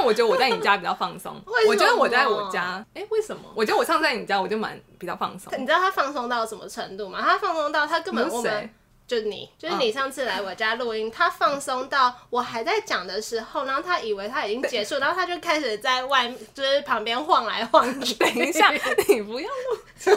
[0.00, 1.38] 但我觉得我在你家比较放松。
[1.68, 3.42] 我觉得我在我家，哎、为什么？
[3.54, 5.52] 我觉得我上次在你家，我就蛮比较放松。
[5.58, 7.20] 你知道他放松到什么程度吗？
[7.20, 8.70] 他放松到他根本我们谁
[9.06, 18.14] 就你，就是你上次来我家录音，他放松到我还在讲的时候，然后他以为他已经结束， 然后他就开始在外就是旁边晃来晃去。
[18.14, 18.72] 等一下，
[19.06, 19.78] 你不要录。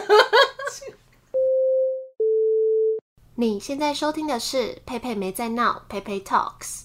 [3.36, 6.84] 你现在收听的是佩佩没在闹，佩佩 Talks。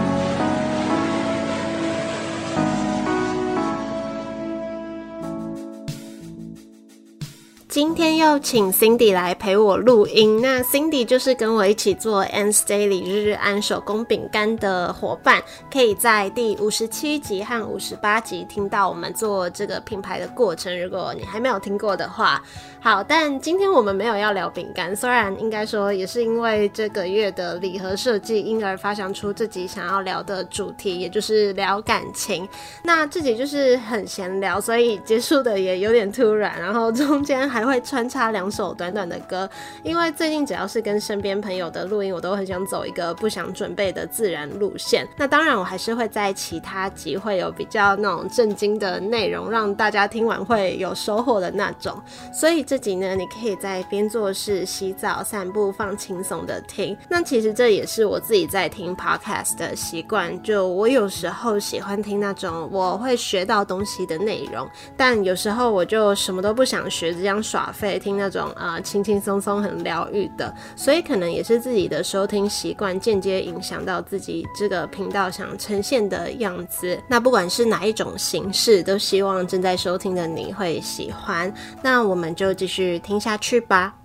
[7.71, 10.41] 今天又请 Cindy 来陪我录音。
[10.41, 20.77] 那 Cindy 就是跟我一起做 n s Daily 日日安手工饼干的伙伴，可以在第五十七集和五十八集听到我们做这个品牌的过程。
[20.81, 22.43] 如果你还没有听过的话，
[22.81, 32.45] 好，但今天我们没有要聊饼干，虽然应该说也是因为这个月的礼盒设计，因而发想出自己想要聊的主题，也就是聊感情。
[32.83, 39.49] 那自己就是很闲聊，所以结束的也有点突然，然后中间还会穿插两首短短的歌，
[39.83, 45.07] 因为最近只要是跟身边朋友的录音，我都很想走一个不想准备的自然路线。
[45.17, 52.01] 那当然，我还是会在其他集会有比较那种震惊的内容，让大家听完会有收获的那种。
[52.33, 56.97] 所以这集呢，你可以在边做事、洗澡、散步放轻松的听。
[57.09, 70.53] 那其实这也是我自己在听 podcast 的习惯，就我有时候喜欢听那种我会学到东西的内容，但有时候我就什么都不想学，这样耍废，听那种啊轻轻松松很疗愈的。
[70.75, 76.97] 所以可能也是自己的收听习惯间接影响到自己这个频道想呈现的样子。
[77.09, 81.53] 那不管是哪一种形式，都希望正在收听的你会喜欢。
[81.81, 84.00] 那我们就继续听下去吧。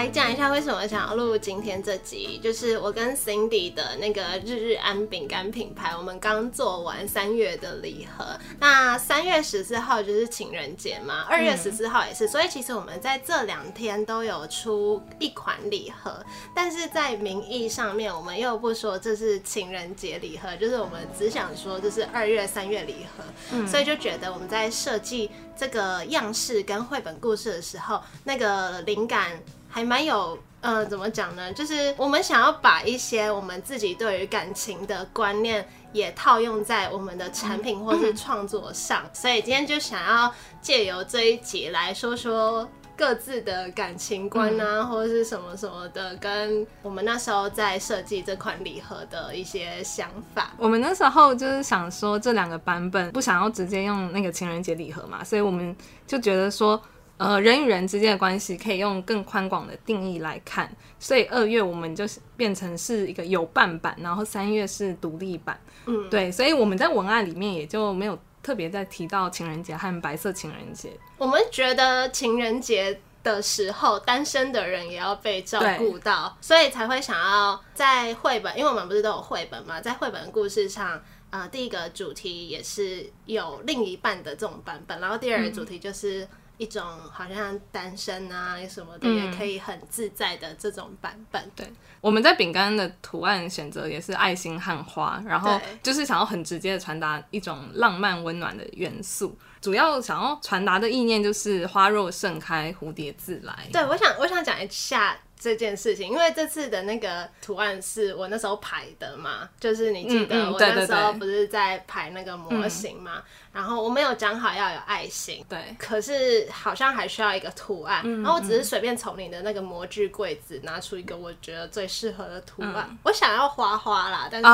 [0.00, 8.24] 来讲一下为什么想要录今天这集，就是我跟 Cindy 的那个日日安饼干品牌，我们刚做完三月的礼盒。
[8.58, 16.24] 那三月十四号就是情人节嘛，二月十四号也是，所以其实我们在这两天都有出一款礼盒，
[16.54, 29.38] 但是在名义上面，我们又不说这是情人节礼盒，就是我们只想说这是二月、三月礼盒，所以就觉得我们在设计这个样式跟绘本故事的时候，那个灵感。
[29.70, 31.52] 还蛮有，呃，怎么讲呢？
[31.52, 39.08] 就是我们想要把一些我们自己对于感情的观念，也套用在我们的产品或是创作上。
[39.12, 50.50] 所以今天就想要借由这一集来说说各自的感情观啊，或者是什么什么的，跟我们那时候在设计这款礼盒的一些想法。
[50.58, 55.74] 我们那时候就是想说这两个版本不想要直接用那个情人节礼盒嘛，所以我们
[56.06, 56.82] 就觉得说。
[57.20, 65.60] 呃，人与人之间的关系可以用更宽广的定义来看，所以二月我们就是变成是一个有伴版，然后三月是独立版。
[65.84, 70.90] 嗯，对，所以我们在文案里面也就没有特别在提到情人节和白色情人节。
[71.18, 80.98] 我们觉得情人节的时候，单身的人也要被照顾到，所以才会想要在绘本，因为我们不是都有绘本嘛，在绘本故事上。
[81.32, 86.26] 呃，第一个主题也是有另一半的这种版本，然后第二个主题就是
[86.60, 91.50] 一种好像单身啊什么的，也可以很自在的这种版本。
[91.56, 91.66] 对，
[92.02, 99.34] 我们在饼干的图案选择也是爱心和花，然后就是想要很直接的传达一种浪漫温暖的元素。
[99.62, 103.66] 主要想要传达的意念就是花若盛开，蝴蝶自来。
[103.72, 105.16] 对，我想我想讲一下。
[105.40, 124.46] 这件事情，因为这次的那个图案是我那时候排的嘛，就是你记得我那时候不是在排那个模型嘛，然后我没有讲好要有爱心，对，可是好像还需要一个图案，然后我只是随便从你的那个模具柜子拿出一个我觉得最适合的图案，我想要花花啦，但是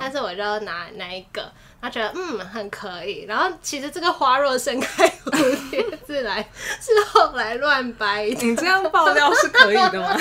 [0.00, 1.52] 但是我就拿那一个。
[1.82, 6.40] 他觉得嗯很可以，然后其实这个花若盛开蝴蝶自来
[6.80, 8.28] 是后来乱掰。
[8.40, 10.16] 你这样爆料是可以的吗？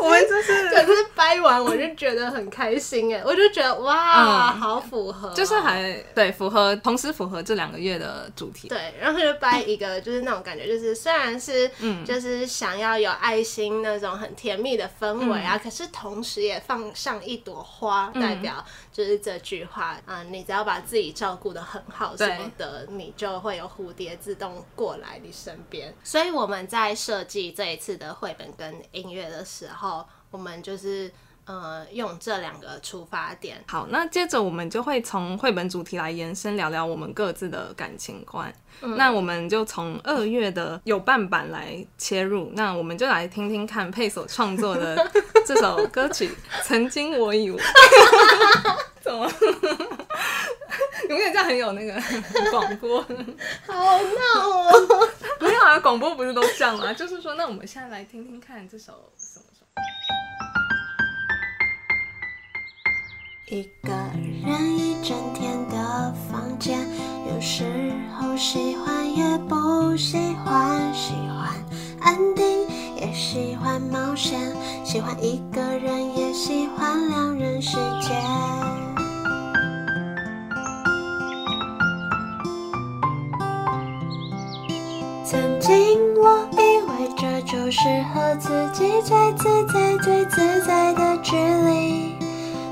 [0.00, 8.68] 我们就是可是掰完我就觉得很开心哎，我就觉得哇，好符合，就是还对符合，同时符合这两个月的主题。
[8.68, 25.94] 对，然后就掰一个，就是那种感觉，就是虽然是嗯，就是想要有爱心那种很甜蜜的氛围啊，可是同时也放上一朵花，代表就是这句话啊，你只要把自己照顾的很好什么的，你就会有蝴蝶自动过来你身边。
[26.02, 30.06] 所以我们在设计这一次的绘本跟音乐的时候。
[30.32, 31.12] 我们就是
[31.44, 33.62] 呃用这两个出发点。
[33.66, 38.50] 好，那接着我们就会从绘本主题来延伸聊聊我们各自的感情观。
[38.80, 42.50] 那我们就从二月的有伴版来切入。
[42.54, 45.06] 那我们就来听听看佩所创作的
[45.46, 46.28] 这首歌曲
[46.64, 47.58] 《曾经我以为》。
[49.02, 49.30] 怎么？
[51.08, 51.92] 永远这样很有那个
[52.50, 53.00] 广播，
[53.66, 55.08] 好闹哦！
[55.40, 56.92] 没有啊，广播不是都这样吗？
[56.94, 59.12] 就是说，那我们现在来听听看这首。
[63.48, 63.92] 一个
[64.46, 66.80] 人一整天的房间，
[67.28, 67.64] 有时
[68.16, 71.52] 候喜欢也不喜欢，喜欢
[72.00, 72.66] 安定
[72.96, 74.40] 也喜欢冒险，
[74.86, 78.14] 喜欢一个人也喜欢两人世界。
[85.32, 85.72] 曾经
[86.20, 86.56] 我以
[86.90, 87.80] 为这就是
[88.12, 92.16] 和自己最自在、最自在的距离。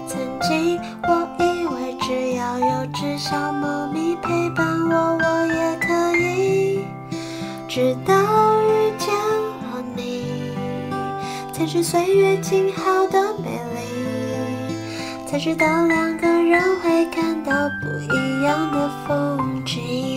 [0.06, 6.84] 曾经我以为只要有只小猫咪陪伴我，我也可以。
[7.66, 8.14] 直到
[8.60, 10.52] 遇见了你，
[11.54, 20.09] 才知岁月静好的美丽，才知道两个人会看到不一样的风景。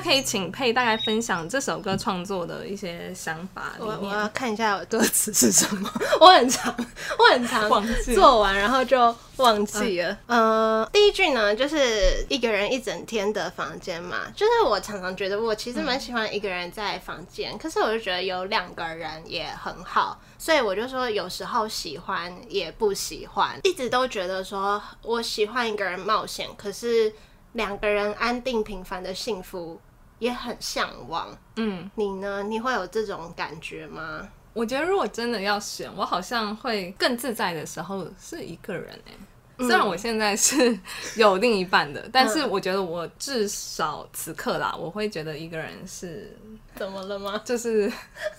[0.00, 3.74] 那可以请佩大概分享这首歌创作的一些想法。
[3.78, 5.92] 我我要看一下歌词是什么。
[6.18, 6.74] 我很长，
[7.18, 7.68] 我很长，
[8.14, 10.16] 做完然后就忘记了。
[10.26, 14.32] 呃，第一句呢，就是一个人一整天的房间嘛。
[14.34, 27.12] 就是我常常觉得我其实蛮喜欢一个人在房间，可是我就觉得有两个人也很好，所以我就说有时候喜欢也不喜欢，一直都觉得说我喜欢一个人冒险，可是。
[27.54, 29.80] 两个人安定平凡的幸福
[30.20, 31.36] 也很向往。
[31.56, 32.44] 嗯，你呢？
[32.44, 34.28] 你会有这种感觉吗？
[34.52, 39.12] 我觉得如果真的要选，我好像会更自在的时候是一个人哎。
[39.58, 40.78] 虽然我现在是
[41.16, 46.34] 有另一半的， 但是我觉得我至少此刻啦，我会觉得一个人是
[46.76, 47.42] 怎么了吗？
[47.44, 47.92] 就是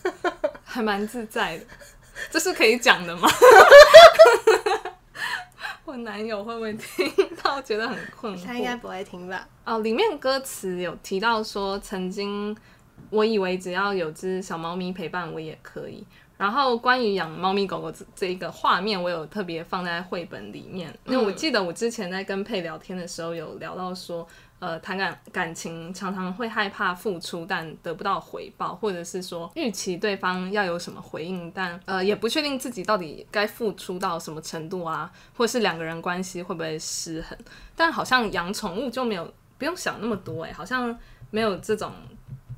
[0.65, 1.65] 还蛮自在的，
[2.31, 3.29] 这是可以讲的吗？
[5.91, 7.05] 我男友会不会听
[7.43, 8.45] 到觉得很困惑？
[8.45, 9.45] 他应该不会听吧？
[9.65, 12.55] 哦，里面歌词有提到说，曾经
[13.09, 16.05] 我以为只要有只小猫咪陪伴我也可以。
[16.37, 20.97] 然后关于养猫咪狗狗这这一个画面，我有特别放在绘本里面。
[21.05, 24.25] 因为我记得我之前在跟佩聊天的时候，有聊到说。
[24.61, 37.35] 呃，谈感感情常常会害怕付出，但得不到回报，或者是说预期对方要有什么回应，但呃也不确定自己到底该付出到什么程度啊，或是两个人关系会不会失衡？
[37.75, 40.95] 但好像养宠物就没有不用想那么多哎，好像
[41.31, 41.91] 没有这种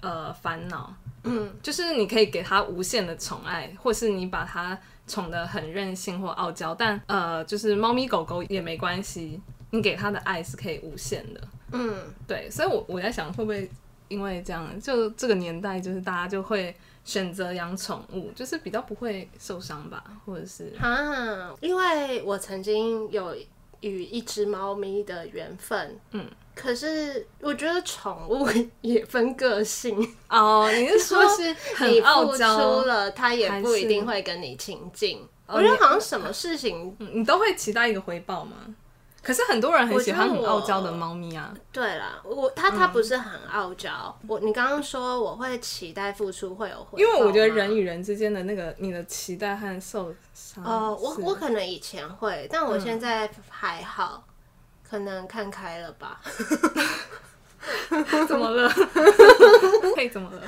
[0.01, 4.77] 呃烦恼，嗯，就是你可以给他无限的宠爱，或是你把它
[5.07, 9.39] 宠得很任性或傲娇，但呃就是猫咪狗狗也没关系，
[9.73, 11.41] 你给他的爱是可以无限的。
[11.71, 13.67] 嗯，对，所以，我我在想，会不会
[14.07, 23.35] 因为这样，就这个年代，就是大家就会选择养宠物，就是比较不会受伤吧，或者是啊，因为我曾经有
[23.79, 28.47] 与一只猫咪的缘分，嗯，可是我觉得宠物
[28.81, 29.97] 也分个性
[30.29, 31.49] 哦，你是说是
[31.87, 32.43] 你付出
[32.85, 38.57] 了，它也不一定会跟你亲近，我觉得好像什么事情你都会期待一个回报吗？
[39.23, 41.53] 可是很多人很喜欢很傲娇的猫咪啊。
[41.71, 44.15] 对啦，我它它不是很傲娇。
[44.27, 50.63] 我你刚刚说我会期待付出会有回报，因为我觉得人与人之间的那个你的期待和受伤。
[50.63, 54.25] 哦，我我可能以前会，但我现在还好，
[54.87, 56.19] 可能看开了吧。
[58.27, 58.69] 怎么了？
[59.95, 60.41] 嘿，怎么了？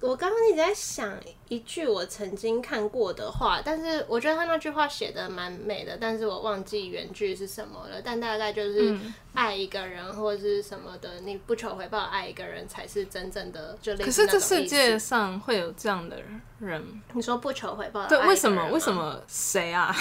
[0.00, 1.12] 我刚刚一直在想
[1.48, 8.00] 一句我曾经看过的话，但是我觉得他那句话写的蛮美的，但是我忘记原句是什么了。
[8.04, 8.96] 但大概就是
[9.38, 13.78] 爱一个人或者是什么的，你不求回报爱一个人才是真正的。
[13.80, 16.20] 就可是这世界上会有这样的
[16.58, 17.00] 人？
[17.12, 18.04] 你说不求回报？
[18.08, 18.68] 对，为什么？
[18.72, 19.22] 为什么？
[19.28, 19.94] 谁啊？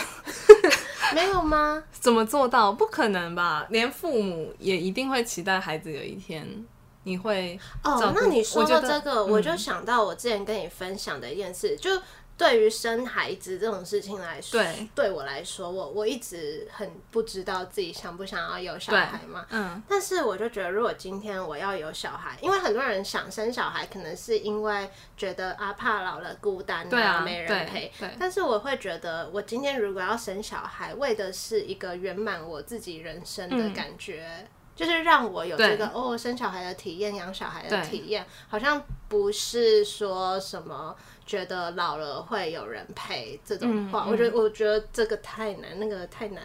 [1.14, 1.84] 没有吗？
[1.94, 2.72] 怎么做到？
[2.72, 3.68] 不可能吧？
[3.70, 6.66] 连父母也一定会期待孩子有一天
[7.04, 11.92] 你会哦那你说到这个，我就嗯想到我之前跟你分享的一件事，就
[12.38, 19.46] 对于生孩子这种事情来说，对对我来说，我我一直很不知道自己想不想要有小孩嘛。
[19.50, 27.92] 嗯但是我就觉得，如果今天我要有小孩，因为很多人想生小孩，可能是因为觉得啊怕老了孤单对啊没人陪。
[28.00, 34.48] 对但是我会觉得，我今天如果要生小孩，为的是一个圆满我自己人生的感觉。
[34.76, 40.96] 就是让我有这个哦，生小孩的体验，养小孩的体验，好像不是说什么
[41.28, 44.06] 觉得老了会有人陪这种话。
[44.06, 46.42] 嗯我觉得，我觉得这个太难，那个太难。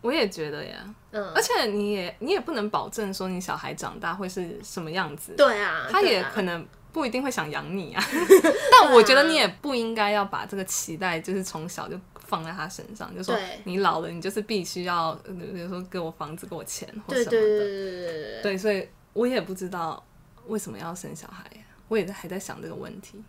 [0.00, 8.02] 我也觉得呀，嗯，而且你也你也不能保证说你小孩长大会是什么样子，对啊，他也可能不一定会想养你啊。
[8.82, 17.30] 但我觉得你也不应该要把这个期待就是从小就放在他身上，就说你老了，你就是必须要，呃比如说给我房子、给我钱或什么的。
[17.30, 18.42] 对对对对对对对。
[18.42, 20.04] 对，所以我也不知道
[20.48, 21.44] 为什么要生小孩，
[21.86, 23.22] 我也还在想这个问题。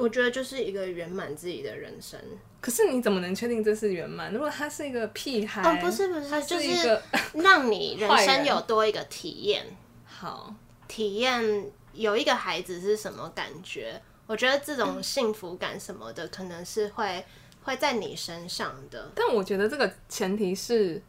[0.00, 2.18] 我觉得就是一个圆满自己的人生。
[2.60, 4.32] 可是你怎么能确定这是圆满？
[4.32, 7.02] 如果他是一个屁孩，哦，不是不他是，就是一个
[7.42, 9.66] 让你人生有多一个体验，
[10.04, 10.54] 好，
[10.88, 14.00] 体验有一个孩子是什么感觉。
[14.26, 17.24] 我觉得这种幸福感什么的，可能是会
[17.62, 19.10] 会在你身上的。
[19.14, 21.02] 但我觉得这个前提是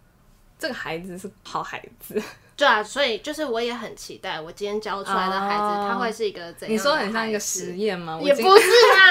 [0.60, 2.22] 这个孩子是好孩子。
[2.62, 6.74] 对啊，所以就是我也很期待，我今天教出来的孩子，哦他会是一个怎样？
[6.74, 8.18] 你说很像一个实，验吗？
[8.22, 9.02] 我也不是啊。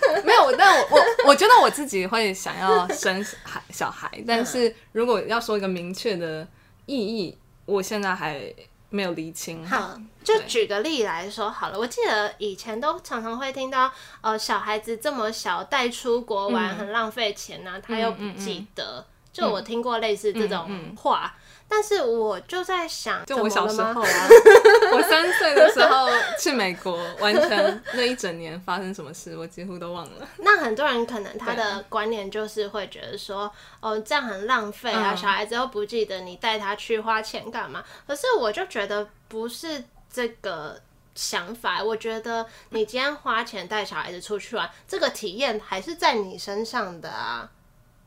[0.24, 6.46] 没有，但我我我觉得我自己会想要生孩小孩，但是如果要说一个明确的
[6.86, 8.40] 意义，我现在还
[8.88, 9.64] 没有厘清。
[9.64, 11.78] 好，就举个例来说好了。
[11.78, 13.92] 我记得以前都常常会听到，
[14.22, 19.06] 呃，小孩子这么小带出国玩、嗯很浪费钱呐、他又不嗯嗯记得。
[19.32, 21.32] 就我听过类似这种嗯嗯话，
[21.72, 24.28] 但是我就在想，就我小时候啊，
[24.92, 30.28] 我三岁的时候去美国，完成那一整年发生什么事，我几乎都忘了。
[30.42, 33.50] 那很多人可能他的观念就是会觉得说，
[33.80, 37.84] 哦，这样很浪费啊，嗯小孩子又不记得你带他去花钱干嘛？
[38.06, 40.80] 可是我就觉得不是这个
[41.14, 47.48] 想法，我觉得你今天花钱带小孩子出去玩，这个体验还是在你身上的啊，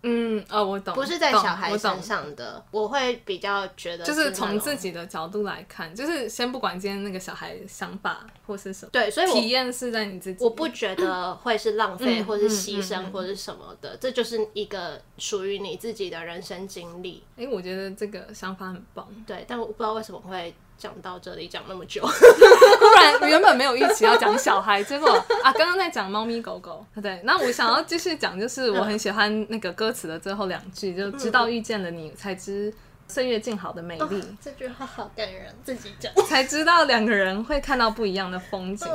[0.03, 2.63] 嗯，哦，我懂，不是在小孩身上的。
[2.71, 10.43] 我会比较觉得就是从自己的角度来看，就是先不管今天那个小孩想法或是什么，对，所以体验是在你自己。
[10.43, 17.23] 我不觉得会是浪费，嗯或是嗯牺牲，或是什么的，这就是一个属于你自己的人生经历。
[17.37, 19.07] 哎、我觉得这个想法很棒。
[19.25, 22.01] 对，但我不知道为什么会讲到这里讲那么久。
[22.05, 23.22] 不然
[23.63, 25.09] 没有预期要讲小孩，结果
[25.41, 26.85] 啊，刚刚在讲猫咪狗狗。
[27.01, 32.73] 对，那我想要继续讲，就是我很喜欢那个歌词的最后两句，就直到遇见了你，才知
[33.07, 36.11] 岁月静好的美丽，这句话好感人，自己讲。
[36.27, 38.85] 才知道两个人会看到不一样的风景。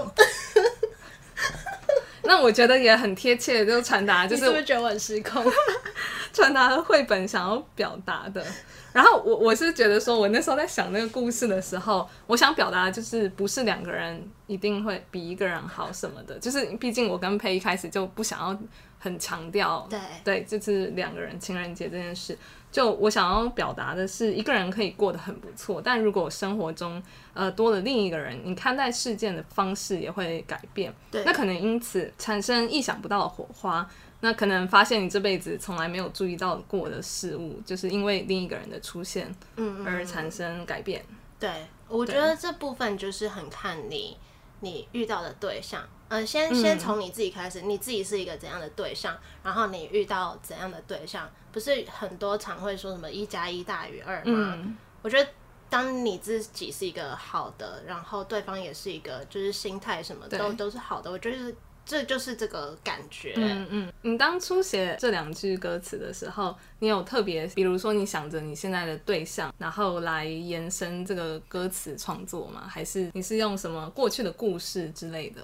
[2.24, 5.42] 那我觉得也很贴切，就传达就你是是不是觉得我很失控？
[6.34, 8.44] 传达了绘本想要表达的。
[8.92, 18.58] 然后我我是觉得说，我那时候在想那个故事的时候，我想表达的就是不是两个人一定会比一个人好什么的，就是毕竟我跟佩一开始就不想要
[18.98, 22.36] 很强调，对对，就是两个人情人节这件事。
[22.70, 27.02] 就我想要表达的是，一个人可以过得很不错，但如果生活中
[27.32, 30.92] 呃多了另一个人，你看待事件的方式也会改变。
[31.10, 33.88] 对那可能因此产生意想不到的火花。
[34.20, 41.04] 那可能发现你这辈子从来没有注意到过的事物，就是因为另一个人的出现嗯而产生改变。
[41.38, 44.16] 对，我觉得这部分就是很看你
[44.60, 45.82] 你遇到的对象。
[46.10, 54.22] 嗯、先先从你自己开始，你自己是一个怎样的对象，然后你遇到怎样的对象，不是很多常会说什么一加一大于二吗？
[54.24, 55.30] 嗯，我觉得
[55.68, 61.54] 当你自己是一个好的，然后对方也是一个，就是心态什么对都都是好的，我觉得
[61.88, 63.32] 这就是这个感觉。
[63.36, 72.68] 嗯嗯，你当初写这两句歌词的时候，你有特别，比如说你想着你现在的对象，然后来延伸这个歌词创作吗？
[72.68, 75.42] 还是你是用什么过去的故事之类的？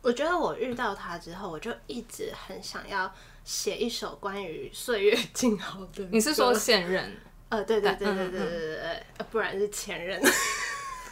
[0.00, 3.12] 我觉得我遇到他之后，我就一直很想要
[3.44, 6.04] 写一首关于岁月静好的。
[6.12, 7.16] 你是说现任？
[7.48, 10.22] 呃，对对对对对对对对，呃不然是前任。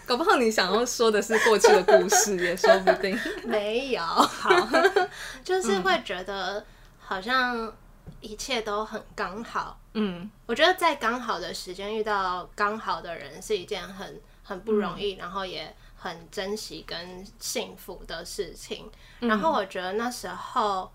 [0.08, 3.16] 搞不好你想要说的是过去的故事，也说不定。
[3.44, 4.50] 没有，好，
[5.44, 6.64] 就是会觉得
[6.98, 7.70] 好像
[8.22, 9.78] 一切都很刚好。
[9.92, 18.90] 嗯我觉得在刚好的时间遇到刚好的人是一件很很不容易，然后也很珍惜跟幸福的事情。
[19.20, 20.90] 然后我觉得那时候，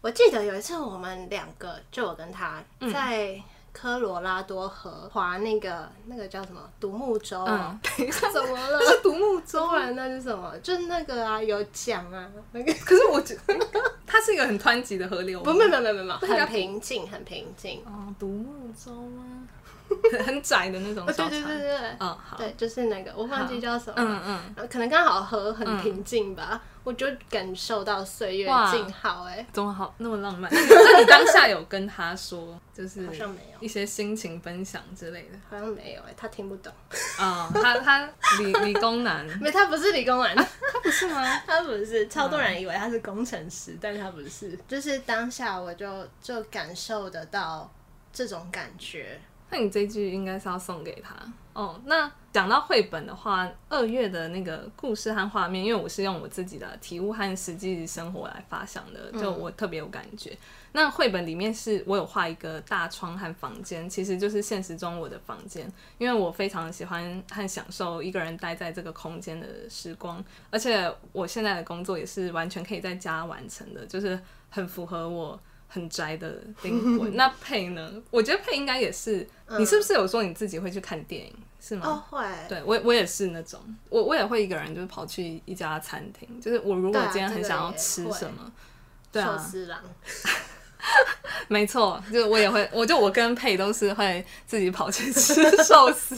[0.00, 3.42] 我记得有一次我们两个，就我跟他在
[3.72, 7.78] 科罗拉多河划那个那个叫什么独木舟啊？
[7.98, 8.78] 嗯，怎么了？
[8.84, 10.56] 是独木舟不然那是什么？
[10.62, 13.66] 就是那个啊，有桨啊，那个 可是我觉得
[14.06, 17.82] 它是一个很湍急的河流，不，没有没有没有没有，很平静，很平静。
[17.86, 19.24] 哦，独木舟吗？
[20.12, 21.30] 很 很窄的那种哦，小船。
[21.30, 23.94] 对对对对对，哦，好，对，就是那个，我忘记叫什么。
[23.96, 30.50] 嗯嗯，呃可能刚好河很平静吧，我就感受到岁月静好哎、怎么好那么浪漫？
[30.52, 36.72] 那你当下有跟他说，就是好像没有一些心情分享之类的好像没有哎、他听不懂。
[37.18, 38.08] 啊、他他
[38.38, 41.22] 理 理工男，没，他不是理工男，他不是吗？
[41.46, 44.58] 他不是，超多人以为他是工程师，但他不是。
[44.66, 47.70] 就是当下我就就感受得到
[48.12, 49.20] 这种感觉。
[49.52, 51.14] 那你这句应该是要送给他
[51.52, 51.78] 哦。
[51.84, 60.34] 那讲到绘本的话，二月的那个故事和画面，因为我是用我自己的体悟和实际生活来发想的，就我特别有感觉。
[60.72, 74.18] 那绘本里面是我有画一个大窗和房间，其实就是现实中我的房间，因为我非常喜欢和享受一个人待在这个空间的时光，而且我现在的工作也是完全可以在家完成的，就是
[74.48, 75.38] 很符合我。
[75.72, 77.90] 很宅的灵 魂，那佩呢？
[78.10, 79.26] 我觉得佩应该也是。
[79.58, 81.34] 你是不是有说你自己会去看电影？
[81.60, 81.86] 是吗？
[81.86, 82.26] 哦，会。
[82.48, 88.52] 对我，我也是那种，我我也会一个人就是跑去一家餐厅，就是我如果今天很想要吃什么，
[89.10, 89.80] 对寿啊，司郎，
[91.48, 96.16] 没错，就我也会，我就我跟佩都是会自己跑去吃寿司，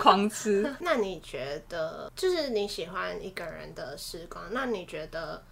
[0.00, 0.74] 狂吃。
[0.80, 5.42] 那你觉得，就是你喜欢一个人的时光，那你觉得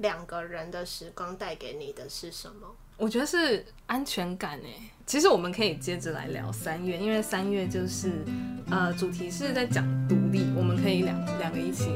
[0.00, 2.66] 两个人的时光带给你的是什么？
[2.96, 4.90] 我觉得是安全感诶。
[5.06, 8.10] 其实我们可以接着来聊三月，因为三月就是
[8.70, 11.90] 呃主题是在讲独立，我们可以两两个一起。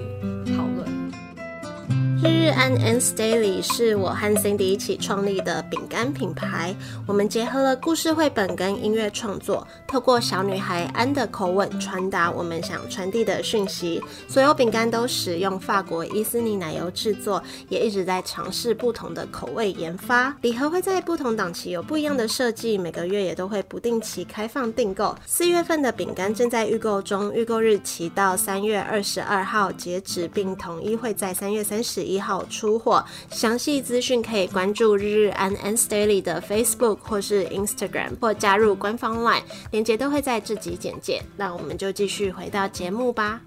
[2.25, 6.75] 日日安 Ans Daily 是我和 Cindy 一起创立的饼干品牌。
[7.07, 14.03] 我们结合了故事绘本跟音乐创作，透过小女孩安的口吻传达我们想传递的讯息。
[14.27, 20.35] 所有饼干都使用法国伊斯尼奶油制作，也一直在尝试不同的口味研发。
[20.41, 25.15] 礼盒会在不同档期有不一样的设计，每个月也都会不定期开放订购。
[25.27, 33.05] 四月份的饼干正在预购中，预购日期到三月二十二号截止，并统一会在三月三十一号出货。
[33.31, 41.23] 详细资讯可以关注日日安 Ans Daily 的 Facebook 或是 Instagram，或加入官方 LINE，链接都会在这集简介。
[41.37, 43.41] 那我们就继续回到节目吧。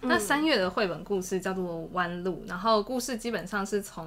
[0.00, 4.06] 那三月的绘本故事叫做《弯路》，然后故事基本上是从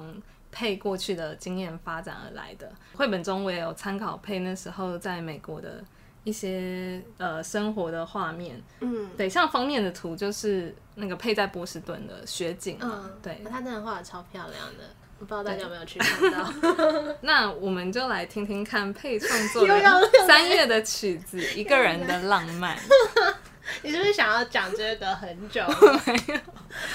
[0.52, 2.70] 佩过去的经验发展而来的。
[2.94, 5.82] 绘本中我也有参考佩那时候在美国的
[6.24, 13.42] 一些呃生活的画面，嗯对，像封面的图就是那个配在波士顿的雪景嘛，嗯，对。
[13.50, 14.84] 他真的画的超漂亮的，
[15.18, 16.52] 我不知道大家有没有去看到。
[17.22, 22.76] 那我们就来听听看佩创作的又要三月的曲子《一个人的浪漫》。
[23.82, 25.62] 你是不是想要讲这个很久？
[26.06, 26.40] 没有，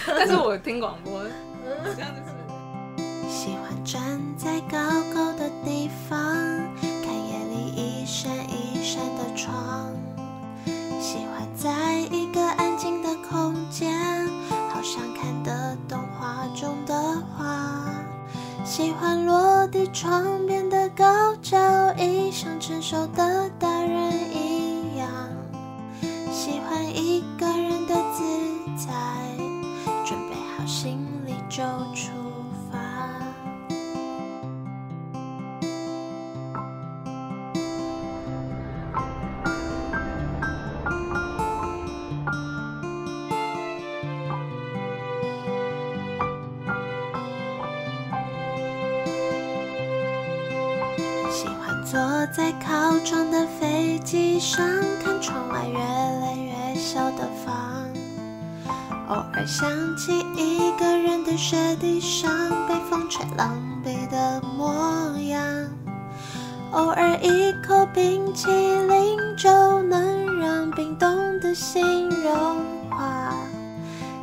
[0.08, 1.24] 但是我听广播，
[1.96, 2.34] 这样子。
[3.30, 4.78] 喜欢站在高
[5.14, 6.20] 高的地方，
[7.76, 9.92] 一扇一扇的窗。
[11.00, 13.94] 喜欢在一个安静的空间，
[14.70, 17.86] 好像看的动画中的画。
[18.64, 21.58] 喜欢落地窗边的高脚
[21.98, 25.10] 椅，像成熟的大人一样。
[26.32, 28.24] 喜欢一个人的自
[28.88, 28.94] 在，
[30.06, 31.62] 准备好行李就
[31.94, 32.12] 出
[53.04, 54.66] 窗的飞机上，
[55.04, 57.86] 看窗外越来越小的房。
[59.10, 62.32] 偶尔想起一个人的雪地上，
[62.66, 65.44] 被风吹狼狈的模样。
[66.72, 73.34] 偶尔一口冰淇淋就能让冰冻的心融化。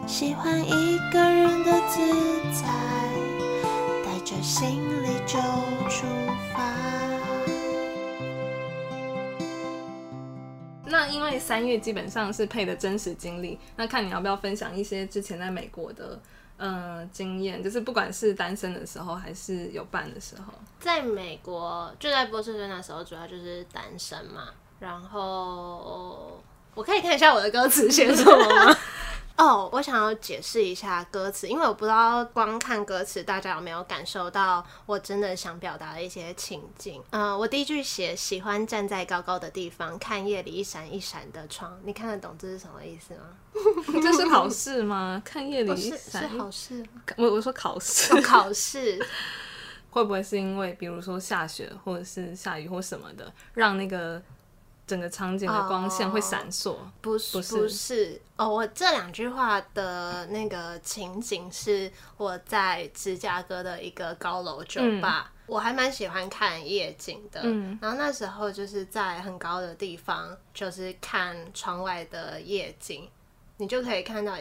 [0.07, 2.01] 喜欢一个人的自
[2.51, 2.67] 在，
[4.05, 5.39] 带着行李就
[5.91, 6.07] 出
[6.55, 6.90] 发。
[11.01, 16.21] 那因为三月基本上是配的真实经历，那看你要不要分享一些之前在美国的
[16.59, 20.53] 呃经验，就是不管是单身的时候还是有伴的时候。
[20.79, 24.49] 在美国，就在波士顿的时候，主要就是单身嘛。
[24.79, 26.39] 然后
[26.75, 28.77] 我可以看一下我的歌词写什么吗？
[29.41, 37.03] 哦，我想要解释一下歌词，因为我不知道光看歌词大家有没有感受到我真的想表达的一些情境。
[37.09, 43.23] 嗯、我第一句写喜欢站在高高的地方看夜里一闪一闪的窗，你看得懂这是什么意思吗？
[44.03, 45.23] 这是考试吗？
[45.25, 48.99] 看夜里一闪，好事吗，我我说考试哦考试
[49.89, 54.23] 会不会是因为比如说下雪或者是下雨或什么的，让那个
[54.91, 56.75] 整个场景的光线会闪烁？
[57.01, 67.41] 不是不是不是哦，我这两句话的那个情景是我在芝加哥的一个高楼酒吧，我还蛮喜欢看夜景的。
[67.45, 73.09] 嗯然后那时候就是在很高的地方，就是看窗外的夜景，
[73.59, 74.37] 你就可以看到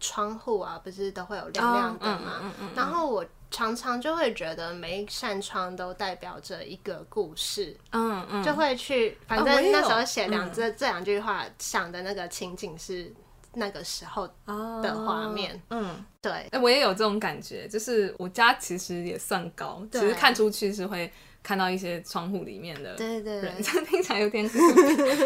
[0.00, 2.40] 窗户啊，不是都会有亮亮的吗？
[2.42, 10.52] 嗯嗯嗯然后我常常就会觉得每一扇窗都代表着一个故事，嗯嗯，就会去，反正那时候写两嗯。
[10.52, 13.12] 这、这两句话，想的那个情景是
[13.52, 24.48] 那个时候，的画面哦嗯，对，哎、我也有这种感觉，就是我家其实也算高，对其实看出去是会看到一些窗户里面的对对人，对， 这听起来有点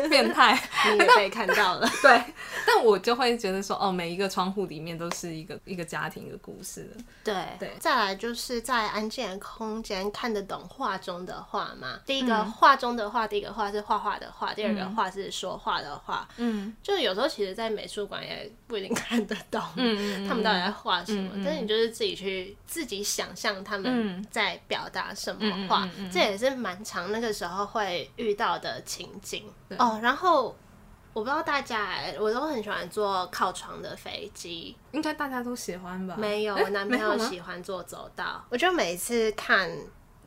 [0.08, 0.58] 变态。
[0.92, 2.22] 你也被看到了， 对，
[2.66, 6.82] 但我就会觉得说，哦，每一个窗户里面都是一个一个家庭一个故事。
[6.84, 7.04] 的。
[7.24, 7.76] 对对。
[7.78, 12.00] 再来就是在安静的空间看得懂画中的画嘛。
[12.06, 12.52] 第一个嗯。
[12.52, 16.26] 画中的画，第一个画是画画的画，第二个画是说话的话。
[16.38, 16.74] 嗯。
[16.82, 19.60] 就是有时候其实，在美术馆也不一定看得懂，
[20.28, 24.26] 他们到底在画什么，嗯嗯但是你就是自己去自己想象他们嗯。
[24.30, 29.98] 在表达什么话，嗯这也是蛮常那个时候会遇到的情景对哦。
[30.02, 30.56] 然后
[31.12, 36.14] 我不知道大家欸，我都很喜欢坐靠窗的飞机，应该大家都喜欢吧？
[36.16, 39.70] 没有，我男朋友喜欢坐走道，我就每次看。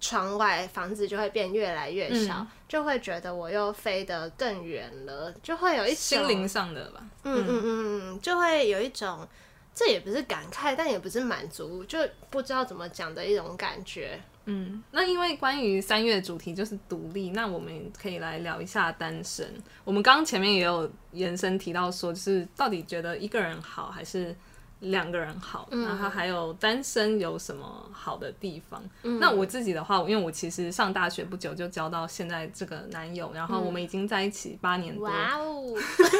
[0.01, 7.01] 窗外房子就会变越来越小，嗯就会觉得我又飞得更远了，就会有一种心灵上的吧。
[7.23, 7.65] 嗯嗯嗯
[8.13, 9.27] 嗯，就会有一种，
[9.75, 14.17] 这也不是感慨，但也不是满足，就不知道怎么讲的一种感觉。
[14.49, 19.47] 嗯，那因为关于三月的主题就是独立，那我们可以来聊一下单身。
[19.83, 24.35] 我们刚刚前面也有延伸提到说，就是到底觉得一个人好还是
[24.79, 25.67] 两个人好？
[25.71, 28.81] 然后还有单身有什么好的地方？
[29.19, 35.75] 那我自己的话，因为我其实上大学不久就交到现在这个男友，然后我们已经在一起八年多，哇哦，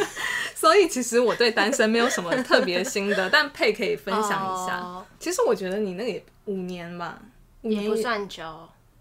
[0.56, 4.80] 所以其实我对单身没有什么特别心得，但佩可以分享一下。
[4.84, 7.22] 哦其实我觉得你那个也五年吧，
[7.62, 8.44] 也不算久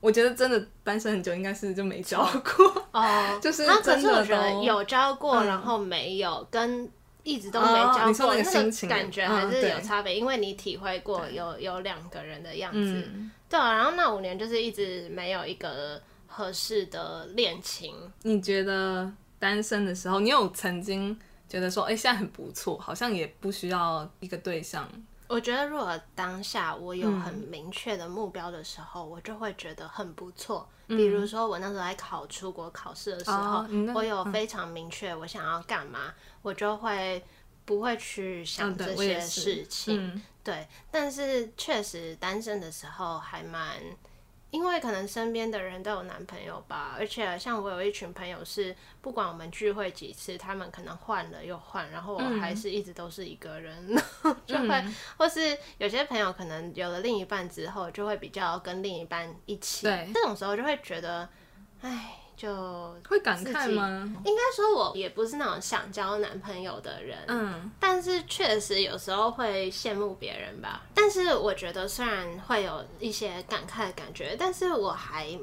[0.01, 2.87] 我觉得真的单身很久，应该是就没交过。
[2.93, 3.39] 哦。
[3.43, 6.89] 就是啊，可真的是我觉得有交过，嗯然后没有，跟
[7.25, 12.79] 一直都没交过，那个那心情感觉还是有差别，因为你体会过有有两个人的样子。
[13.13, 17.93] 嗯，对啊，然后那五年就是一直没有一个合适的恋情。
[18.23, 21.19] 你觉得单身的时候，你有曾经
[21.49, 24.89] 觉得说，哎、现在很不错，好像也不需要一个对象？
[25.29, 30.69] 我觉得，如果当下我有很明确的目标的时候，我就会觉得很不错。
[30.87, 37.23] 比如说，我那时候在考出国考试的时候，哦我有非常明确我想要干嘛，我就会
[37.67, 40.15] 不会去想这些事情。
[40.15, 43.77] 嗯对，但是确实单身的时候还蛮，
[44.51, 53.95] 因为可能身边的人都有男朋友吧，而且像我有一群朋友是，不管我们聚会几次，他们可能换了又换，然后我嗯还是一直都是一个人，
[54.47, 54.85] 就会，
[55.19, 60.11] 或是有些朋友可能有了另一半之后，就会比较跟另一半一起，对。
[60.15, 61.29] 这种时候就会觉得，
[61.83, 64.09] 哎，就会感慨吗？
[64.25, 70.83] 应该说我也不是那种想交男朋友的人，嗯，但是确实有时候会羡慕别人吧。
[70.95, 75.37] 但是我觉得虽然会有一些感慨的感觉，但是我还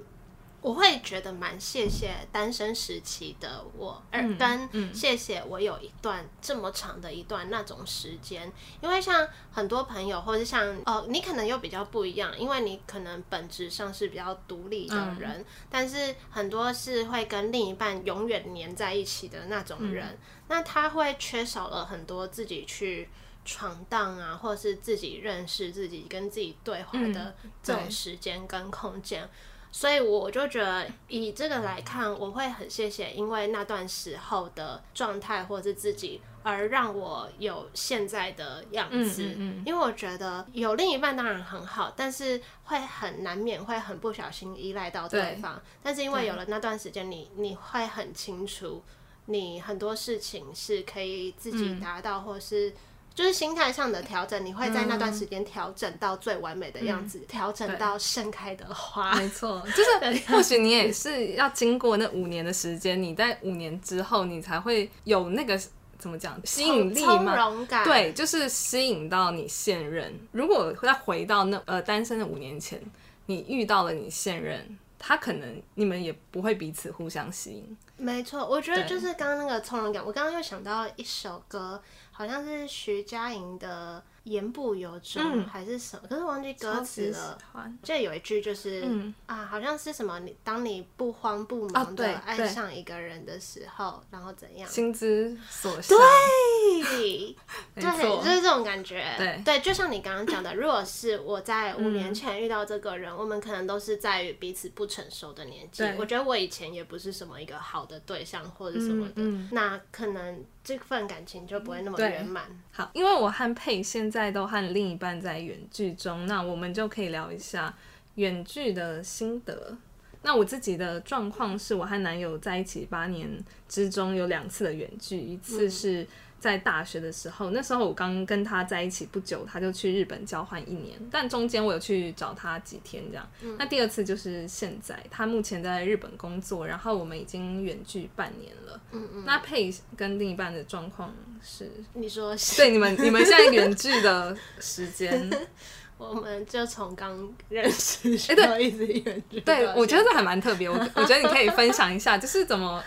[0.65, 8.51] 我会觉得蛮谢谢单身时期的我，而嗯跟嗯谢谢我有一段这么长的一段那种时间。
[8.81, 23.07] 因为像很多朋友，或者像哦，你可能又比较不一样，因为你可能本质上是比较独立的嗯人，但是很多是会跟另一半永远黏在一起的那种嗯人，那他会缺少了很多自己去。
[23.47, 29.29] 闯荡啊，或者是自己认识自己、跟自己对话的这种时间跟空间，
[29.75, 39.23] 所以我就觉得以这个来看，我会很谢谢，因为那段时候的状态或是自己，而让我有现在的样子。
[39.23, 45.61] 嗯嗯嗯因为我觉得有另一半当然很好，但是会很难免会很不小心依赖到对对方。
[45.83, 48.81] 但是因为有了那段时间，你你会很清楚，
[49.25, 52.73] 你很多事情是可以自己嗯达到，或是。
[53.15, 59.15] 就是心态上的调整，你会在那段时间调整到最完美的样子，调、整到盛开的花。
[59.15, 65.57] 没 错，就是或许你也是要经过那五年的时间，你在五年之后，你才会有那个
[65.97, 67.35] 怎么讲吸引力从吗？
[67.37, 70.13] 容感，对，就是吸引到你现任。
[70.33, 72.81] 如果再回到那呃单身的五年前，
[73.27, 77.77] 你遇到了你现任，他可能你们也不会彼此互相吸引。
[77.97, 81.81] 没错，我觉得就是刚刚那个从容感，我刚刚又想到一首歌，
[82.17, 87.37] 好像是徐佳莹的《言不由衷》嗯还是什么，可是忘记歌词了。
[87.51, 87.75] 欢。
[87.81, 94.69] 这有一句就是、嗯啊，好像是什么，你当你不慌不啊忙的爱上一个人的时候，然后怎样？
[94.69, 97.35] 心之所向，对，
[97.75, 99.05] 没对，错就是这种感觉。
[99.17, 105.83] 对对就像你刚刚讲的，如果是我在五年前遇到这个人，我们可能都是在于彼此不成熟的年纪。
[105.97, 112.45] 我觉得我以前也不是什么一个好的对象或者什么的，嗯那可能这份感情就不会那么圆满。
[112.71, 117.73] 好，因为我和佩现在都和另一半在远距中，那我们就可以聊一下
[118.15, 119.77] 远距的心得。
[120.21, 123.29] 那我自己的状况是我和男友在一起八年
[123.69, 126.07] 之中有两次的远距，一次是
[126.39, 133.27] 在大学的时候，那时候我刚跟他在一起不久，他就去日本交换一年，但中间我有去找他几天这样。
[133.57, 138.79] 那第二次就是现在，他目前在日本工作，然后我们已经远距半年了。
[138.91, 139.23] 嗯嗯。
[139.25, 141.71] 那配跟另一半的状况是？
[141.93, 142.57] 你说是？
[142.57, 145.29] 对，你们你们现在远距的时间，
[145.97, 149.39] 我们就从刚认识哎对就一直远距。
[149.39, 150.69] 对我觉得这还蛮特别。
[150.69, 152.83] 我我觉得你可以分享一下，就是怎么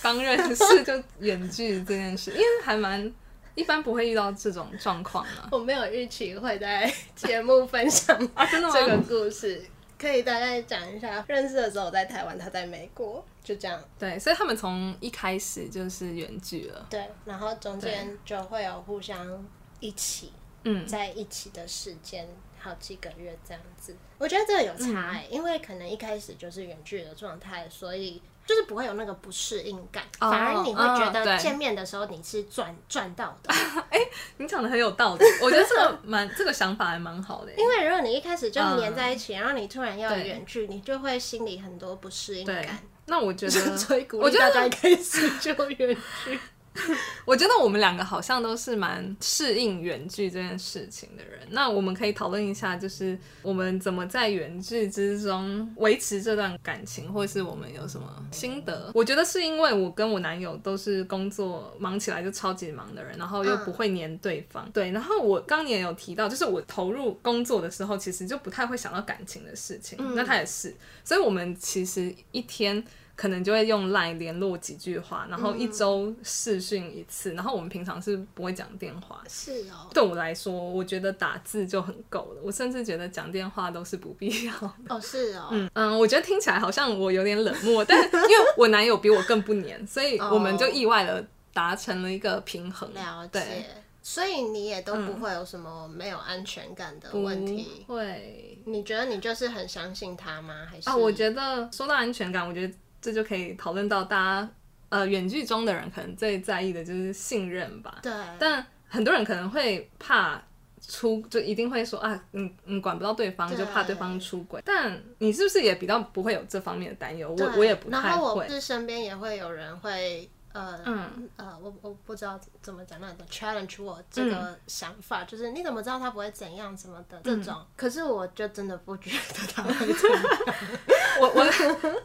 [0.00, 3.12] 刚认识就远距这件事，因为还蛮
[3.54, 5.48] 一般不会遇到这种状况嘛。
[5.52, 8.74] 我没有预期会在节目分享 啊，真的吗？
[8.74, 9.62] 这个故事。
[9.98, 13.80] 可以大概讲一下，认识的时候我在台湾，他在美国，就这样。
[13.96, 16.84] 对，所以他们从一开始就是远距了。
[16.90, 19.46] 对，然后中间就会有互相
[19.78, 20.32] 一起
[20.64, 22.28] 嗯，在一起的时间，
[22.58, 23.94] 好几个月这样子。
[24.18, 33.52] 我觉得这个有差哎、因为可能一开始就是远距的状态，所以就是不会有那个不适应感，哦反而你会觉得见面的时候你是赚赚到的。
[33.90, 33.98] 哎
[34.38, 37.52] 你讲的很有道理， 我觉得这个蛮这个想法还蛮好的。
[37.54, 43.52] 因为如果你一开始就黏在一起，然后你突然要远距，你就会心里很多不适应对感。，那我觉得，
[44.18, 46.38] 我觉得励大家一开始就远距。
[47.26, 51.40] 我觉得我们两个好像都是蛮适应远距这件事情的人。
[51.50, 58.90] 那我们可以讨论一下，就是我们怎么在远距之中维持这段感情，或是我们有什么心得？
[58.94, 64.68] 我觉得是因为我跟我男友都是工作忙起来就超级忙的人，然后又不会黏对方。
[64.72, 69.98] 对，然后我刚也有提到，就是我投入工作的时候，其实就不太会想到感情的事情。
[70.14, 72.82] 那他也是，所以我们其实一天。
[73.14, 79.22] 可能就会用 LINE 联络几句话，然后一周视讯一次，然后我们平常是不会讲电话。
[79.28, 84.72] 是哦，对我来说，我觉得打字就很够了，我甚至觉得讲电话都是不必要的。
[84.88, 92.92] 哦是哦，嗯嗯，我觉得听起来好像我有点冷漠，但 因为我男友比我更不黏，所以我们就意外的达成了一个平衡。
[92.94, 93.66] 了对，解。
[94.04, 97.84] 所以你也都不会有什么没有安全感的问题。
[97.86, 100.66] 不会你觉得你就是很相信他吗？
[100.68, 104.50] 还是啊，我觉得说到安全感，我觉得这就可以讨论到大家
[104.88, 107.98] 呃远距中的人可能最在意的就是信任吧。
[108.02, 110.40] 对，但很多人可能会怕
[110.80, 114.62] 出，就一定会说啊，嗯嗯，管不到对方，对就怕对方出轨。
[114.64, 117.34] 但你是不是也比较不会有这方面的担忧？
[117.38, 118.48] 我我也不太然后我。
[118.48, 120.30] 是身边也会有人会。
[120.52, 130.22] 呃嗯呃，我我不知道怎么讲那种 challenge 我这个想法，就是你怎么知道他不会怎样什么的这种，可是我就真的不觉得他会怎样。
[131.20, 131.46] 我我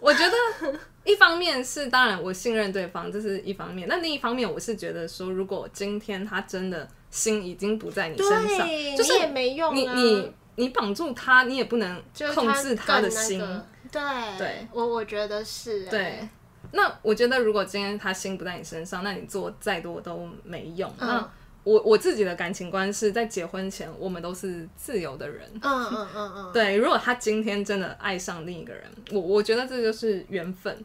[0.02, 3.88] 我觉得一方面是当然我信任对方，这是一方面。
[3.88, 13.40] 那另一方面，我是觉得说，如果今天他真的心已经不在你身上，就是你也没用、啊，你你你绑住他，你也不能就控制他的心。
[13.40, 16.30] 个对对我我觉得是、欸，对，
[16.72, 20.90] 那我觉得如果今天他心不在你身上，那你做再多都没用。
[21.00, 21.30] 嗯那
[21.64, 25.46] 我我自己的感情观是在结婚前，我们都是自由的人。
[25.62, 30.78] 嗯嗯嗯嗯，对，如果他今天真的爱上另一个人，我我觉得这就是缘分。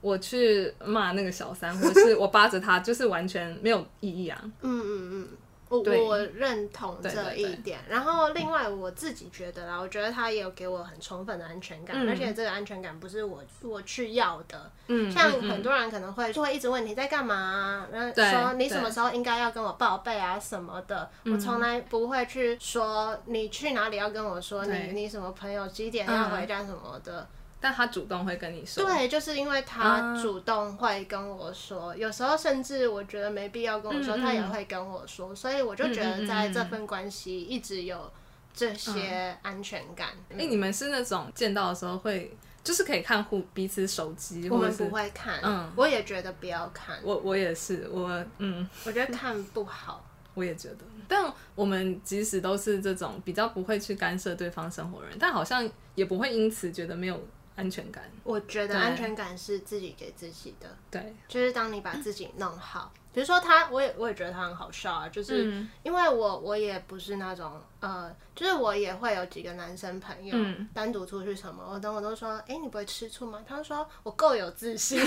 [0.00, 4.40] 我去骂那个小三，或者是我扒着他，就是完全没有意义啊。
[4.62, 5.28] 嗯嗯嗯，
[5.68, 7.78] 我我认同这一点。
[7.88, 14.70] 然后另外我自己觉得啦，我觉得他也有给我很充分的安全感，嗯而且这个安全感不是我我去要的。
[14.86, 21.10] 嗯，像嗯很多人可能会就会一直问你在干嘛、啊，然后说你什么时候应该要跟我报备啊什么的。
[21.26, 27.26] 我从来不会去说你去哪里要跟我说，你你什么朋友几点要回家什么的。
[27.60, 30.22] 但他主动会跟你说，对，就是因为他啊。
[30.22, 38.10] 主动会跟我说，有时候甚至我觉得没必要跟我说，嗯嗯他也会跟我说，所以我就觉得在这份关系一直有
[38.54, 40.08] 这些安全感。
[40.30, 45.72] 哎、你们是那种见到的时候会就是可以看互彼此手机，我们不会看，嗯。
[45.74, 50.04] 我也觉得不要看，我我也是，我嗯，我觉得看不好。
[50.34, 50.78] 我也觉得。
[51.08, 57.20] 但我们即使都是这种比较不会去干涉对方生活的人，但好像也不会因此觉得没有
[57.58, 58.04] 安全感。
[58.22, 62.92] 我觉得安全感是自己给自己的，对，就是当你把自己弄好。
[63.12, 73.42] 比如说他，我也我也觉得他很好笑啊，就是嗯因为我我也不是那种呃，就是我也会有几个男生朋友、嗯单独出去什么，我等我都说，哎、你不会吃醋吗？
[73.48, 75.02] 他们说我够有自信，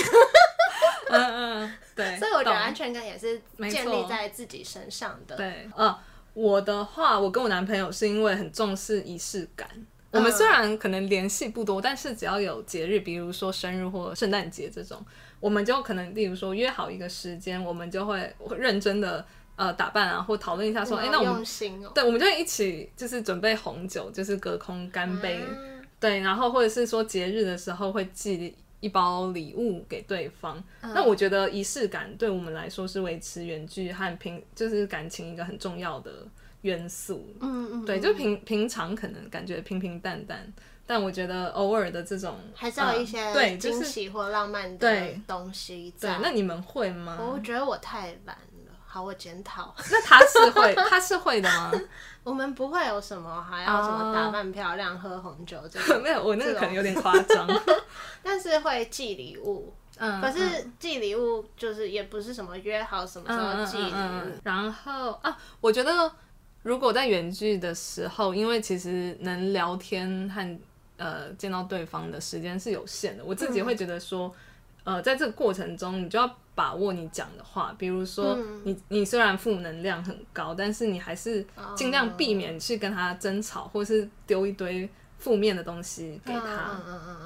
[1.09, 2.17] 嗯嗯，对。
[2.19, 5.37] 所以我觉得安全感也是建立在自己身上的。
[5.37, 5.97] 对，呃，
[6.33, 9.69] 我的话，我跟我男朋友是因为很重视仪式感。
[10.11, 10.23] 我嗯。
[10.23, 15.03] 们虽然可能联系不多，但是只要有节日，比如说生日或圣诞节这种，
[15.39, 21.43] 我们就可能，例如说约好一个时间，我们就会会认真的呃打扮啊，或讨论一下说，哎、好那我们
[21.93, 25.47] 对，我们就一起就是准备红酒，就是隔空干杯，啊
[25.99, 30.61] 对，然后或者是说节日的时候会寄一包礼物给对方。
[30.81, 30.91] 嗯。
[30.93, 36.11] 那我觉得仪式感对我们来说是维持远距和平就是感情一个很重要的
[36.61, 37.33] 元素。
[37.39, 40.51] 嗯嗯，对，就平平常可能感觉平平淡淡，
[40.85, 46.09] 但我觉得偶尔的这种还是要有一呃些对，就是惊喜或浪漫的东西对。。
[46.21, 47.17] 那你们会吗？
[47.19, 49.73] 我觉得我太懒了，好，我检讨。
[49.91, 51.71] 那他是会， 他是会的吗？
[52.23, 57.47] 我们不会有什么还要什么打扮漂亮、喝红酒这种， 没有，我那个可能有点夸张。
[58.21, 59.73] 但是会寄礼物。
[59.97, 66.11] 嗯，可是寄礼物就是也不是什么约好什么时候寄礼物，然后啊，我觉得
[66.63, 70.59] 如果在远距的时候，因为其实能聊天和
[70.97, 74.31] 呃见到对方的时间是有限的，我自己会觉得说，
[74.83, 81.43] 呃，在这个过程中，你就要把握你讲的话，比如说你你虽然负能量很高，但是你还是
[81.75, 86.79] 尽量避免去跟他争吵，或是丢一堆负面的东西给他。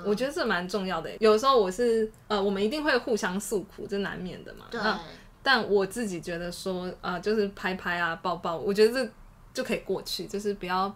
[0.05, 1.09] 我觉得这蛮重要的。
[1.19, 5.01] 有时候我是呃，我们一定会互相诉苦，这难免的嘛。
[5.43, 9.11] 但我自己觉得说，呃，就是拍拍啊、抱抱，我觉得这
[9.55, 10.93] 就可以过去，就是不要，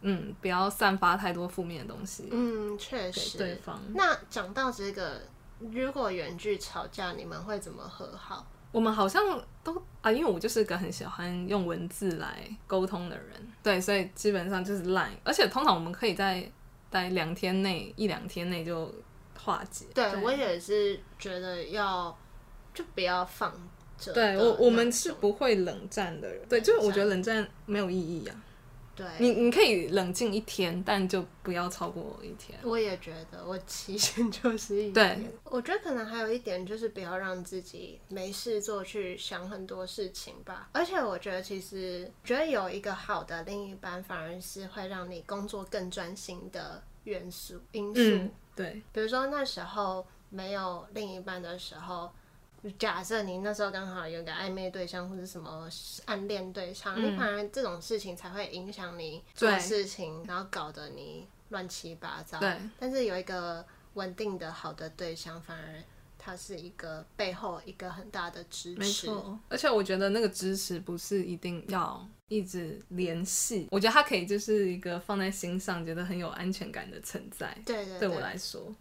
[0.00, 3.36] 嗯，不要散发太多负面的东西嗯，确实。
[3.36, 3.78] 对方。
[3.94, 5.20] 那讲到这个，
[5.58, 8.46] 如果远距吵架，你们会怎么和好？
[8.70, 9.20] 我们好像
[9.64, 16.48] 都啊，因为我就是个很喜欢用文字来沟通的人，对，所以基本上就是 Line，而且通常我们可以在
[16.88, 18.94] 在两天内一两天内就
[19.36, 19.86] 化解。
[19.92, 22.16] 对我也是觉得要
[22.72, 23.52] 就不要放
[24.00, 24.36] 着对。
[24.36, 28.42] 我我们是不会冷战的人，对，就是我觉得冷战没有意义啊。
[28.96, 32.58] 对，你你可以冷静一天，但就不要超过一天。
[32.62, 35.32] 我也觉得，我期限 就是一对天。
[35.44, 40.68] 我觉得可能还有一点就是不要让自己没事做去想很多事情吧。
[40.72, 48.02] 而且我觉得其实觉得有一个好的另一半，反而是会让你工作更专心的元素因素。
[48.02, 52.10] 嗯，对，比如说那时候没有另一半的时候。
[52.78, 55.68] 假设你那时候刚好有个暧昧对象或者什么
[56.04, 62.38] 暗恋对象，你反而这种事情才会影响你做事情，然后搞得你乱七八糟。
[62.38, 65.82] 对，但是有一个稳定的好的对象，反而
[66.18, 69.06] 他是一个背后一个很大的支没持。
[69.06, 69.38] 错。
[69.48, 77.56] 而且我觉得那个支持不是一定要一直联系，我觉得他可以就是一个放在心上，觉得很有安全感的存在。
[77.64, 78.72] 对对对我来说，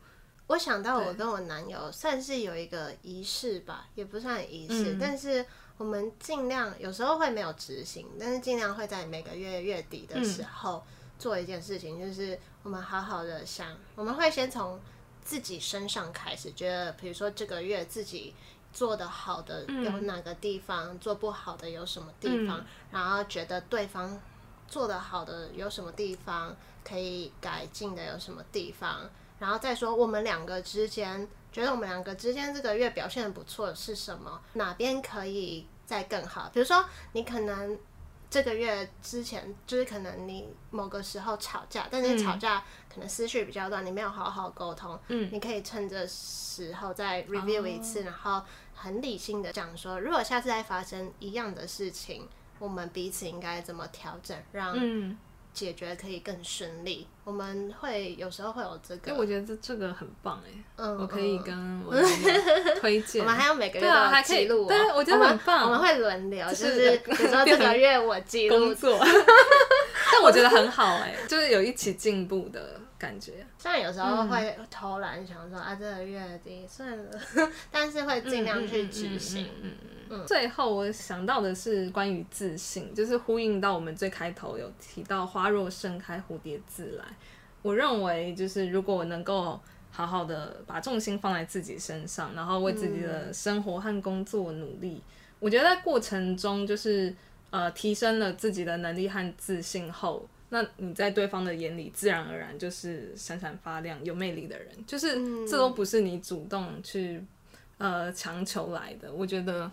[0.49, 4.97] 我想到我跟我男友算是有一个仪式吧，也不算仪式，嗯。
[4.99, 5.45] 但是
[5.77, 10.83] 我们尽量有时候会没有执行，但是尽量会在每个月月底的时候
[11.17, 14.79] 做一件事情，就是我们好好的想，我们会先从
[15.23, 18.33] 自己身上开始，觉得比如说这个月自己。
[18.71, 24.21] 做的好的有哪个地方，做不好的有什么地方，然后觉得对方
[24.67, 36.49] 做的好的有什么地方可以改进的有什么地方，然后再说我们两个之间，觉得我们两个之间这个月表现的不错是什么，哪边可以再更好？
[36.53, 37.77] 比如说你可能
[38.29, 48.43] 这个月之前，就是可能你某个时候吵架，但是吵架可能思绪比较乱，你没有好好沟通，嗯，你可以趁这时候再 review 一次，然后
[48.75, 52.27] 很理性的讲说，如果下次再发生一样的事情，
[52.59, 55.17] 我们彼此应该怎么调整，让嗯，
[55.53, 57.07] 解决可以更顺利。
[57.23, 63.21] 我们会有时候会有这个，因为我觉得这这个很棒哎，嗯，我可以嗯跟 我推荐。
[63.21, 68.99] 我们还要每个月都有啊还可以记录、哦，对我觉得很棒我们会轮流，就就是是比如说这个月我记录工，作，
[70.11, 73.45] 但我觉得很好哎，就是有一起进步的感觉。
[73.59, 77.11] 虽然有时候会偷懒，想说啊这个月底算了，
[77.69, 79.45] 但是会尽量去执行。
[79.61, 87.05] 嗯嗯嗯最后我想到的是关于自信，就是呼应到我们最开头有提到“花若盛开，蝴蝶自来”。
[87.61, 89.59] 我认为就是如果我能够
[89.91, 95.01] 好好的把重心放在自己身上，然后为自己的生活和工作努力。
[95.39, 97.13] 我觉得在过程中，就是
[97.49, 105.15] 呃提升了自己的能力和自信后，那你在对方的眼里自然而然就是闪闪发亮、有魅力的人，就是
[105.47, 107.23] 这都不是你主动去
[107.77, 109.11] 呃强求来的。
[109.11, 109.69] 我觉得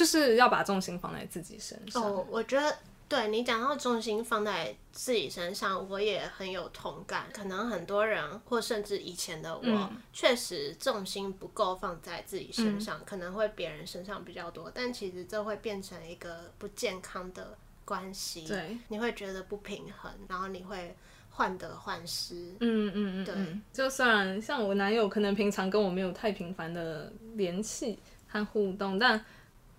[0.00, 2.02] 就是要把重心放在自己身上。
[2.02, 2.74] 哦，我觉得
[3.06, 7.26] 对你讲到重心放在自己身上，我也很有同感。
[7.34, 18.46] 可能很多人或甚至以前的我，确实重心不够放在自己身上，可能会别人身上比较多，但其实这会变成一个不健康的关系。
[18.46, 20.96] 对，你会觉得不平衡，然后你会
[21.28, 22.56] 患得患失。
[22.60, 27.98] 嗯嗯嗯，对嗯，就虽然像我男友可能平常跟我没有太频繁的联系
[28.28, 29.22] 和互动，但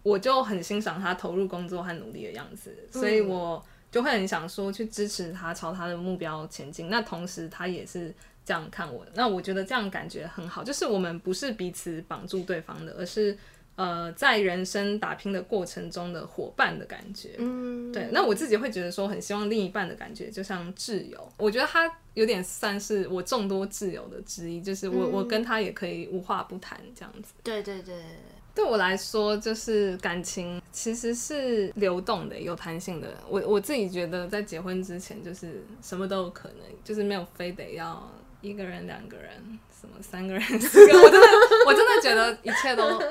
[0.03, 6.89] 我就很欣赏他投入工作和努力的样子，所以我就会很想说去支持他朝他的目标前进。
[6.89, 13.37] 那同时他也是这样看我的，那我觉得这样感觉很好，就是我们不是彼此绑住对方的，而是
[13.75, 17.35] 呃在人生打拼的过程中的伙伴的感觉。
[17.37, 27.33] 嗯，对，那我自己会觉得说，很希望另一半的感觉就像挚友，我觉得他有点算是我众多挚友的之一，就是我、我跟他也可以无话不谈这样子。
[27.43, 28.05] 对对对，对
[28.53, 33.07] 对我来说，就是感情其实是流动的、有弹性的。
[33.27, 39.31] 我我自己觉得，在结婚之前，就是什么都有可能，就是没有非得要一个人、两个人、
[39.79, 40.97] 什么三个人、四个。
[40.99, 41.27] 我真的，
[41.65, 43.01] 我真的觉得一切都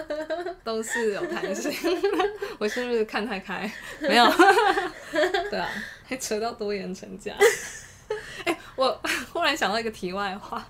[0.62, 1.72] 都是有弹性。
[2.59, 3.70] 我是不是看太开？
[4.01, 4.26] 没有，
[5.51, 5.68] 对啊，
[6.05, 7.34] 还扯到多元成家。
[8.76, 9.01] 我
[9.32, 10.66] 忽然想到一个题外话，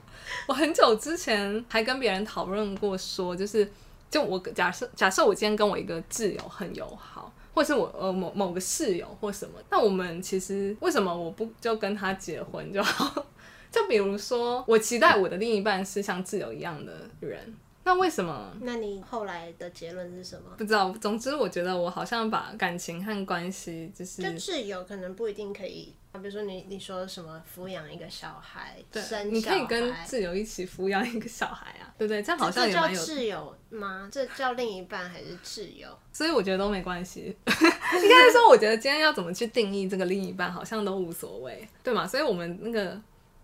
[0.46, 3.68] 我很久之前还跟别人讨论过说，就是
[4.10, 13.24] 就我假设假设我今天跟我一个挚友很友好，或是我呃某某个室友或什么，那我们其实为什么我不就跟他结婚就好？
[13.70, 17.54] 就比如说，我期待我的另一半是像挚友一样的人，
[17.84, 18.52] 那为什么？
[18.62, 20.50] 那你后来的结论是什么？
[20.58, 32.20] 不知道，总之我觉得我好像把感情和关系就是就挚友可能不一定可以，啊比如说你你说什么抚养一个小孩，对生你可以跟挚友一起抚养一个小孩啊，对不对？
[32.22, 34.08] 这样好像这叫也蛮有挚友吗？
[34.10, 35.88] 这叫另一半还是挚友？
[36.12, 37.36] 所以我觉得都没关系。
[37.46, 42.06] 应该是说，我觉得今天要怎么去定义这个另一半，好像都无所谓，对吗？
[42.06, 43.00] 所以我们那个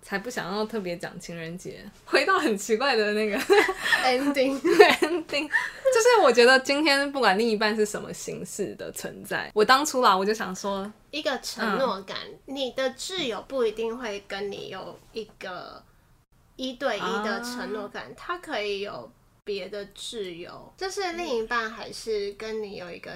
[0.07, 3.37] 才不想要特别讲情人节，回到很奇怪的那个
[4.07, 5.49] ending，ending。
[5.93, 15.83] 就是我觉得今天不管另一半是什么形式的存在，我当初啦，我就想说，一个承诺感，你的挚友不一定会跟你有一个
[16.55, 19.11] 一对一的承诺感，他可以有
[19.43, 23.11] 别的挚友，就是另一半还是跟你有一个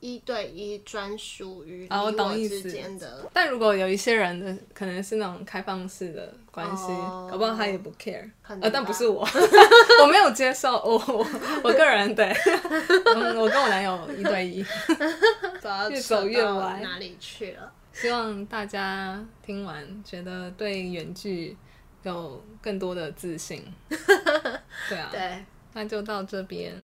[0.00, 2.62] 一对一专属于你哦我懂意思。
[2.62, 3.28] 之间的。
[3.32, 7.28] 但如果有一些人的可能是那种开放式的关系，哦。
[7.30, 8.30] 搞不好他也不 care，
[8.60, 9.26] 呃，但不是我，
[10.02, 11.26] 我没有接受，我我
[11.64, 12.26] 我个人对，
[13.14, 14.64] 嗯， 我跟我男友一对一，
[15.90, 16.80] 越走越歪。
[16.82, 17.72] 哪里去了。
[17.92, 21.56] 希望大家听完觉得对远距
[22.04, 23.64] 有更多的自信，
[24.88, 26.80] 对啊，对，那就到这边。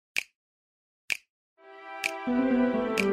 [2.26, 3.09] 谢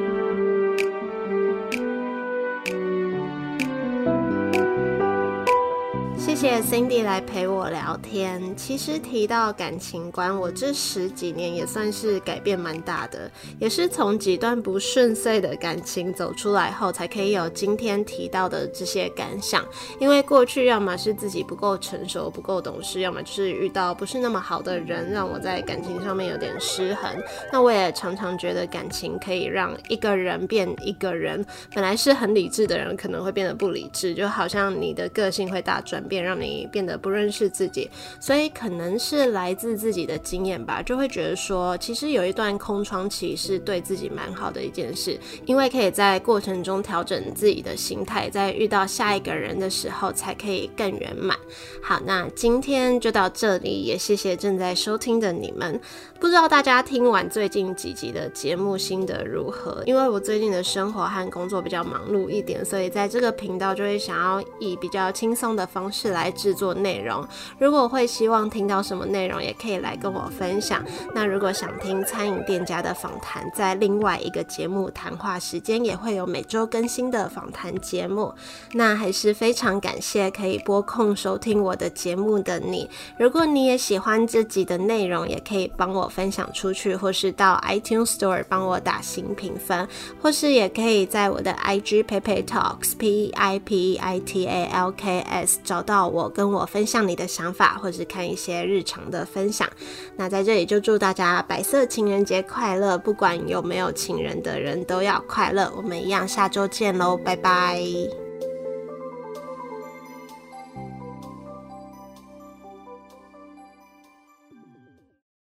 [6.38, 8.55] 谢 Cindy 来陪我聊天。
[8.55, 19.65] 其实提到感情观，我这十几年也算是改变蛮大的，也是从几段不顺遂的感情走出来后，才可以有今天提到的这些感想。
[19.99, 27.11] 因为过去要么是自己不够成熟、不够懂事，要么就是遇到不是那么好的人，让我在感情上面有点失衡。
[27.51, 37.89] 那我也常常觉得感情可以让一个人变一个人，本来是很理智的人，可能会变得不理智，就好像你的个性会大转变，让你变得不认识自己。
[38.19, 51.38] 所以可能是来自自己的经验吧，就会觉得说，其实有一段空窗期是对自己蛮好的一件事，因为可以在过程中调整自己的心态，在遇到下一个人的时候才可以更圆满。
[51.82, 55.80] 好，那今天就到这里，也谢谢正在收听的你们。
[56.19, 59.84] 不知道大家听完最近几集的节目心得如何？
[59.86, 67.26] 因为我最近的生活和工作比较忙碌一点，所以在这个频道就会想要以比较轻松的方式来来制作内容。
[67.59, 70.84] 如果会希望听到什么内容，也可以来跟我分享。
[71.13, 78.34] 那如果想听餐饮店家的访谈，在另外一个节目谈话时间也会有每周更新的访谈节目。
[78.74, 82.89] 那还是非常感谢可以拨空收听我的节目的你。
[83.20, 89.88] 如果你也喜欢这集的内容，也可以帮我分享出去，或是到 iTunes Store 帮我打新评分，
[90.22, 99.68] 或是也可以在我的 IG Pepe Talks P E I P E I T A L K S 找到我，跟我分享你的想法，或是看一些日常的分享。
[100.16, 105.72] 那在这里就祝大家白色情人节快乐，不管有没有情人的人都要快乐。
[105.76, 108.26] 我们一样，下周见喽，拜拜。